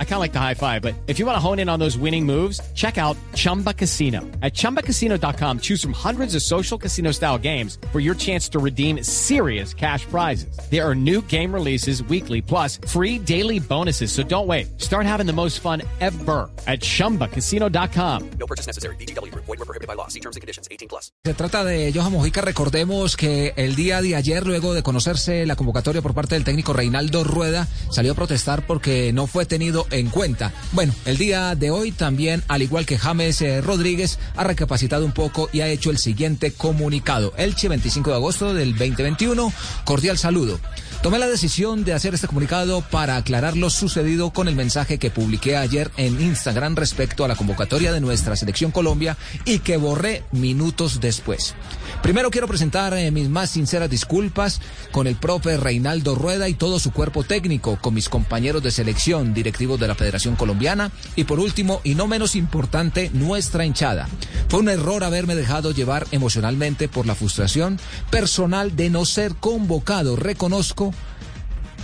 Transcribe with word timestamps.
I 0.00 0.04
kind 0.04 0.14
of 0.14 0.20
like 0.20 0.32
the 0.32 0.40
high 0.40 0.54
five, 0.54 0.82
but 0.82 0.94
if 1.06 1.20
you 1.20 1.26
want 1.26 1.36
to 1.36 1.40
hone 1.40 1.60
in 1.60 1.68
on 1.68 1.78
those 1.78 1.96
winning 1.96 2.26
moves, 2.26 2.60
check 2.74 2.98
out 2.98 3.16
Chumba 3.34 3.72
Casino. 3.72 4.22
At 4.42 4.54
ChumbaCasino.com, 4.54 5.60
choose 5.60 5.80
from 5.80 5.92
hundreds 5.92 6.34
of 6.34 6.42
social 6.42 6.76
casino 6.76 7.12
style 7.12 7.38
games 7.38 7.78
for 7.92 8.00
your 8.00 8.16
chance 8.16 8.48
to 8.48 8.58
redeem 8.58 9.04
serious 9.04 9.72
cash 9.72 10.04
prizes. 10.06 10.58
There 10.68 10.84
are 10.84 10.96
new 10.96 11.22
game 11.22 11.54
releases 11.54 12.02
weekly, 12.02 12.42
plus 12.42 12.80
free 12.88 13.20
daily 13.20 13.60
bonuses. 13.60 14.10
So 14.10 14.24
don't 14.24 14.48
wait. 14.48 14.80
Start 14.80 15.06
having 15.06 15.26
the 15.26 15.32
most 15.32 15.60
fun 15.60 15.82
ever 16.00 16.50
at 16.66 16.80
ChumbaCasino.com. 16.80 18.30
No 18.40 18.46
purchase 18.46 18.66
necessary. 18.66 18.96
BGW. 18.96 19.32
Void 19.34 19.46
were 19.46 19.64
prohibited 19.64 19.86
by 19.86 19.94
law. 19.94 20.08
See 20.08 20.20
terms 20.20 20.34
and 20.34 20.40
conditions. 20.40 20.66
18 20.72 20.88
plus. 20.88 21.12
Se 21.24 21.34
trata 21.34 21.64
de 21.64 21.92
Johan 21.92 22.12
Mojica. 22.12 22.40
Recordemos 22.40 23.16
que 23.16 23.52
el 23.56 23.76
día 23.76 24.02
de 24.02 24.16
ayer, 24.16 24.46
luego 24.46 24.74
de 24.74 24.82
conocerse 24.82 25.46
la 25.46 25.56
convocatoria 25.56 26.02
por 26.02 26.14
parte 26.14 26.34
del 26.34 26.44
técnico 26.44 26.72
Reinaldo 26.72 27.24
Rueda, 27.24 27.68
salió 27.90 28.12
a 28.12 28.14
protestar 28.14 28.66
porque 28.66 29.12
no 29.12 29.26
fue 29.26 29.46
tenido 29.46 29.86
en 29.90 30.08
cuenta. 30.08 30.52
Bueno, 30.72 30.94
el 31.04 31.18
día 31.18 31.54
de 31.54 31.70
hoy 31.70 31.92
también, 31.92 32.42
al 32.48 32.62
igual 32.62 32.86
que 32.86 32.98
James 32.98 33.40
eh, 33.40 33.60
Rodríguez, 33.60 34.18
ha 34.36 34.44
recapacitado 34.44 35.04
un 35.04 35.12
poco 35.12 35.48
y 35.52 35.60
ha 35.60 35.68
hecho 35.68 35.90
el 35.90 35.98
siguiente 35.98 36.52
comunicado. 36.52 37.32
Elche, 37.36 37.68
25 37.68 38.10
de 38.10 38.16
agosto 38.16 38.54
del 38.54 38.72
2021. 38.72 39.52
Cordial 39.84 40.18
saludo. 40.18 40.58
Tomé 41.02 41.20
la 41.20 41.28
decisión 41.28 41.84
de 41.84 41.92
hacer 41.92 42.14
este 42.14 42.26
comunicado 42.26 42.80
para 42.80 43.16
aclarar 43.16 43.56
lo 43.56 43.70
sucedido 43.70 44.30
con 44.30 44.48
el 44.48 44.56
mensaje 44.56 44.98
que 44.98 45.10
publiqué 45.10 45.56
ayer 45.56 45.92
en 45.96 46.20
Instagram 46.20 46.74
respecto 46.74 47.24
a 47.24 47.28
la 47.28 47.36
convocatoria 47.36 47.92
de 47.92 48.00
nuestra 48.00 48.34
selección 48.34 48.72
Colombia 48.72 49.16
y 49.44 49.60
que 49.60 49.76
borré 49.76 50.24
minutos 50.32 51.00
después. 51.00 51.54
Primero 52.02 52.30
quiero 52.30 52.48
presentar 52.48 52.94
eh, 52.94 53.10
mis 53.12 53.28
más 53.28 53.50
sinceras 53.50 53.88
disculpas 53.88 54.60
con 54.90 55.06
el 55.06 55.14
profe 55.14 55.56
Reinaldo 55.56 56.16
Rueda 56.16 56.48
y 56.48 56.54
todo 56.54 56.80
su 56.80 56.90
cuerpo 56.92 57.22
técnico, 57.22 57.78
con 57.80 57.94
mis 57.94 58.08
compañeros 58.08 58.62
de 58.62 58.72
selección, 58.72 59.34
directivos 59.34 59.77
de 59.78 59.88
la 59.88 59.94
Federación 59.94 60.36
Colombiana 60.36 60.90
y 61.16 61.24
por 61.24 61.40
último 61.40 61.80
y 61.84 61.94
no 61.94 62.06
menos 62.06 62.36
importante, 62.36 63.10
nuestra 63.12 63.64
hinchada. 63.64 64.08
Fue 64.48 64.60
un 64.60 64.68
error 64.68 65.04
haberme 65.04 65.34
dejado 65.34 65.72
llevar 65.72 66.06
emocionalmente 66.10 66.88
por 66.88 67.06
la 67.06 67.14
frustración 67.14 67.78
personal 68.10 68.76
de 68.76 68.90
no 68.90 69.04
ser 69.04 69.34
convocado. 69.34 70.16
Reconozco 70.16 70.92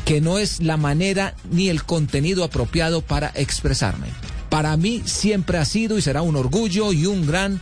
que 0.05 0.21
no 0.21 0.39
es 0.39 0.61
la 0.61 0.77
manera 0.77 1.35
ni 1.51 1.69
el 1.69 1.85
contenido 1.85 2.45
apropiado 2.45 3.01
para 3.01 3.33
expresarme. 3.35 4.09
Para 4.51 4.77
mí 4.77 5.03
siempre 5.05 5.59
ha 5.59 5.65
sido 5.65 5.99
y 5.99 6.03
será 6.03 6.23
un 6.23 6.37
orgullo 6.37 6.93
y 6.93 7.07
un 7.07 7.27
gran 7.27 7.61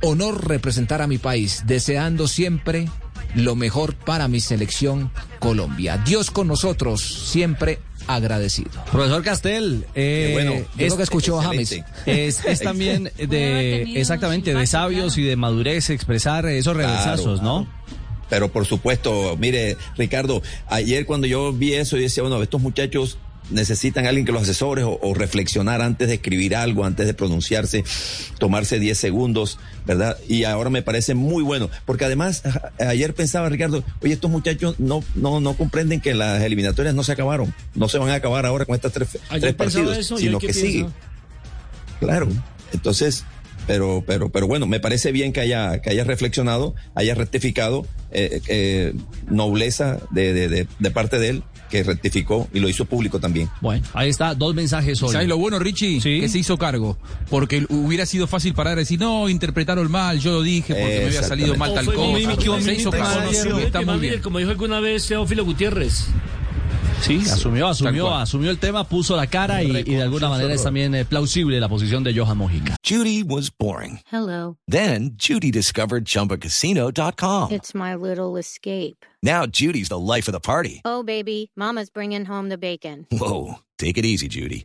honor 0.00 0.48
representar 0.48 1.02
a 1.02 1.06
mi 1.06 1.18
país, 1.18 1.62
deseando 1.66 2.28
siempre 2.28 2.88
lo 3.34 3.56
mejor 3.56 3.94
para 3.94 4.28
mi 4.28 4.40
selección 4.40 5.10
Colombia. 5.42 5.98
Dios 5.98 6.30
con 6.30 6.46
nosotros, 6.46 7.02
siempre 7.02 7.80
agradecido. 8.06 8.70
Profesor 8.92 9.24
Castel, 9.24 9.84
eh, 9.96 10.30
bueno, 10.34 10.52
yo 10.52 10.60
es, 10.60 10.68
creo 10.76 10.96
que 10.96 11.02
escuchó 11.02 11.38
James. 11.40 11.82
es, 12.06 12.44
es 12.44 12.60
también 12.62 13.10
de, 13.18 13.82
exactamente, 14.00 14.54
de 14.54 14.66
sabios 14.68 15.18
y 15.18 15.22
de 15.22 15.34
madurez 15.34 15.90
expresar 15.90 16.46
esos 16.46 16.76
revesazos, 16.76 17.42
¿no? 17.42 17.66
Pero 18.30 18.52
por 18.52 18.66
supuesto, 18.66 19.36
mire, 19.36 19.76
Ricardo, 19.96 20.42
ayer 20.68 21.06
cuando 21.06 21.26
yo 21.26 21.52
vi 21.52 21.74
eso, 21.74 21.96
yo 21.96 22.04
decía, 22.04 22.22
bueno, 22.22 22.40
estos 22.40 22.62
muchachos 22.62 23.18
necesitan 23.50 24.06
a 24.06 24.08
alguien 24.10 24.24
que 24.24 24.32
los 24.32 24.42
asesores 24.42 24.84
o, 24.84 24.98
o, 25.00 25.14
reflexionar 25.14 25.82
antes 25.82 26.08
de 26.08 26.14
escribir 26.14 26.56
algo, 26.56 26.84
antes 26.84 27.06
de 27.06 27.14
pronunciarse, 27.14 27.84
tomarse 28.38 28.78
10 28.78 28.96
segundos, 28.96 29.58
¿verdad? 29.86 30.16
Y 30.28 30.44
ahora 30.44 30.70
me 30.70 30.82
parece 30.82 31.14
muy 31.14 31.42
bueno, 31.42 31.70
porque 31.84 32.04
además 32.04 32.42
ayer 32.78 33.14
pensaba 33.14 33.48
Ricardo, 33.48 33.84
oye, 34.02 34.14
estos 34.14 34.30
muchachos 34.30 34.78
no, 34.78 35.02
no, 35.14 35.40
no 35.40 35.54
comprenden 35.54 36.00
que 36.00 36.14
las 36.14 36.42
eliminatorias 36.42 36.94
no 36.94 37.02
se 37.02 37.12
acabaron, 37.12 37.54
no 37.74 37.88
se 37.88 37.98
van 37.98 38.10
a 38.10 38.14
acabar 38.14 38.46
ahora 38.46 38.64
con 38.64 38.74
estas 38.74 38.92
tres, 38.92 39.18
tres 39.28 39.54
partidos, 39.54 39.96
eso, 39.96 40.16
sino 40.16 40.38
que 40.38 40.52
sigue. 40.52 40.86
Claro, 42.00 42.28
entonces 42.72 43.24
pero, 43.66 44.02
pero, 44.06 44.30
pero 44.30 44.46
bueno, 44.46 44.66
me 44.66 44.80
parece 44.80 45.12
bien 45.12 45.32
que 45.32 45.40
haya, 45.40 45.80
que 45.80 45.90
haya 45.90 46.04
reflexionado, 46.04 46.74
haya 46.94 47.14
rectificado, 47.14 47.86
eh, 48.10 48.40
eh, 48.48 48.94
nobleza 49.28 50.00
de, 50.10 50.32
de, 50.32 50.48
de, 50.48 50.66
de, 50.78 50.90
parte 50.90 51.18
de 51.18 51.28
él, 51.30 51.42
que 51.70 51.82
rectificó 51.82 52.48
y 52.52 52.60
lo 52.60 52.68
hizo 52.68 52.84
público 52.84 53.18
también. 53.18 53.48
Bueno, 53.60 53.86
ahí 53.94 54.10
está, 54.10 54.34
dos 54.34 54.54
mensajes 54.54 55.02
hoy. 55.02 55.12
¿Sabes 55.12 55.28
lo 55.28 55.38
bueno, 55.38 55.58
Richie? 55.58 56.00
¿Sí? 56.00 56.20
Que 56.20 56.28
se 56.28 56.38
hizo 56.38 56.58
cargo. 56.58 56.98
Porque 57.30 57.64
hubiera 57.70 58.04
sido 58.04 58.26
fácil 58.26 58.52
parar 58.52 58.76
y 58.76 58.80
decir, 58.80 59.00
no, 59.00 59.28
interpretaron 59.28 59.90
mal, 59.90 60.20
yo 60.20 60.32
lo 60.32 60.42
dije 60.42 60.74
porque 60.74 60.98
me 60.98 61.06
había 61.06 61.22
salido 61.22 61.56
mal 61.56 61.72
tal 61.74 61.86
cosa. 61.86 62.60
Se 62.60 62.74
hizo 62.74 62.90
cargo. 62.90 63.58
Está 63.58 63.80
muy 63.82 63.98
bien. 63.98 64.20
Como 64.20 64.38
dijo 64.38 64.50
alguna 64.50 64.80
vez 64.80 65.06
Teófilo 65.06 65.44
Gutiérrez. 65.44 66.06
Sí, 67.02 67.18
asumió, 67.28 67.66
asumió, 67.66 68.14
asumió 68.14 68.50
el 68.50 68.58
tema, 68.58 68.84
puso 68.84 69.16
la 69.16 69.26
cara 69.26 69.62
y, 69.62 69.70
y 69.76 69.94
de 69.96 70.02
alguna 70.02 70.28
manera 70.28 70.54
es 70.54 70.62
también 70.62 70.94
eh, 70.94 71.04
plausible 71.04 71.58
la 71.58 71.68
posición 71.68 72.04
de 72.04 72.14
Johan 72.14 72.38
Mojica. 72.38 72.76
Judy 72.88 73.24
was 73.24 73.50
boring. 73.50 73.98
Hello. 74.10 74.56
Then 74.68 75.16
Judy 75.18 75.50
discovered 75.50 76.04
ChumbaCasino.com. 76.04 77.50
It's 77.50 77.74
my 77.74 77.96
little 77.96 78.36
escape. 78.38 79.04
Now 79.20 79.46
Judy's 79.46 79.88
the 79.88 79.98
life 79.98 80.28
of 80.28 80.32
the 80.32 80.40
party. 80.40 80.80
Oh, 80.84 81.02
baby, 81.02 81.50
mama's 81.56 81.90
bringing 81.90 82.24
home 82.24 82.48
the 82.48 82.58
bacon. 82.58 83.06
Whoa, 83.10 83.56
take 83.78 83.98
it 83.98 84.04
easy, 84.04 84.28
Judy. 84.28 84.64